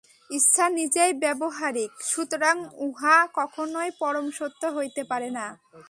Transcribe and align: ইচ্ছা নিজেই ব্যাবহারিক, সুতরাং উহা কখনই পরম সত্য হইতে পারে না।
ইচ্ছা 0.29 0.65
নিজেই 0.69 1.11
ব্যাবহারিক, 1.13 1.91
সুতরাং 2.01 2.55
উহা 2.77 3.17
কখনই 3.33 3.89
পরম 3.99 4.27
সত্য 4.31 4.61
হইতে 4.75 5.01
পারে 5.03 5.29
না। 5.29 5.45